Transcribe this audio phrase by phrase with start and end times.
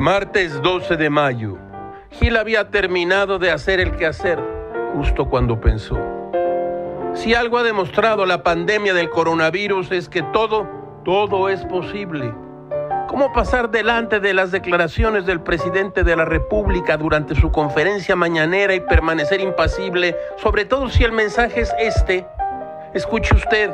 [0.00, 1.58] Martes 12 de mayo.
[2.12, 4.42] Gil había terminado de hacer el quehacer
[4.94, 5.98] justo cuando pensó.
[7.12, 10.66] Si algo ha demostrado la pandemia del coronavirus es que todo,
[11.04, 12.32] todo es posible.
[13.08, 18.74] ¿Cómo pasar delante de las declaraciones del presidente de la República durante su conferencia mañanera
[18.74, 22.26] y permanecer impasible, sobre todo si el mensaje es este?
[22.94, 23.70] Escuche usted,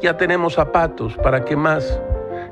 [0.00, 2.00] ya tenemos zapatos, ¿para qué más?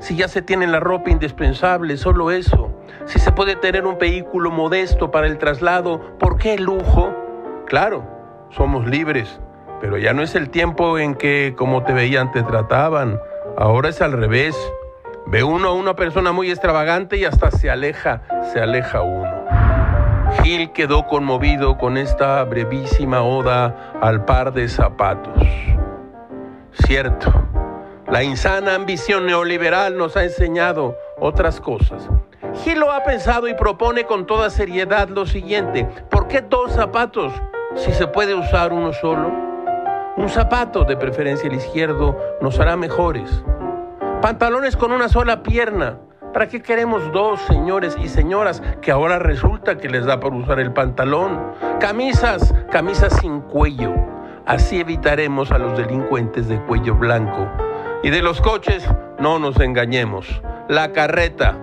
[0.01, 2.73] Si ya se tiene la ropa indispensable, solo eso.
[3.05, 7.13] Si se puede tener un vehículo modesto para el traslado, ¿por qué lujo?
[7.67, 8.03] Claro,
[8.49, 9.39] somos libres,
[9.79, 13.19] pero ya no es el tiempo en que como te veían te trataban.
[13.57, 14.57] Ahora es al revés.
[15.27, 19.45] Ve uno a una persona muy extravagante y hasta se aleja, se aleja uno.
[20.41, 25.43] Gil quedó conmovido con esta brevísima oda al par de zapatos.
[26.71, 27.50] Cierto,
[28.11, 32.09] la insana ambición neoliberal nos ha enseñado otras cosas.
[32.61, 35.87] Gil lo ha pensado y propone con toda seriedad lo siguiente.
[36.09, 37.31] ¿Por qué dos zapatos
[37.75, 39.31] si se puede usar uno solo?
[40.17, 43.43] Un zapato, de preferencia el izquierdo, nos hará mejores.
[44.21, 45.97] Pantalones con una sola pierna.
[46.33, 50.59] ¿Para qué queremos dos señores y señoras que ahora resulta que les da por usar
[50.59, 51.39] el pantalón?
[51.79, 53.93] Camisas, camisas sin cuello.
[54.45, 57.47] Así evitaremos a los delincuentes de cuello blanco.
[58.03, 58.83] Y de los coches,
[59.19, 60.27] no nos engañemos.
[60.67, 61.55] La carreta,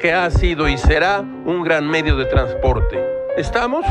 [0.00, 2.98] que ha sido y será un gran medio de transporte.
[3.36, 3.86] ¿Estamos?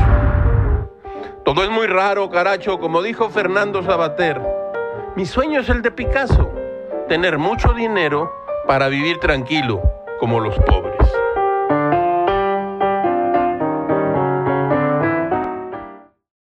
[1.45, 4.41] Todo es muy raro, caracho, como dijo Fernando Sabater.
[5.15, 6.51] Mi sueño es el de Picasso,
[7.07, 8.29] tener mucho dinero
[8.67, 9.81] para vivir tranquilo,
[10.19, 10.98] como los pobres.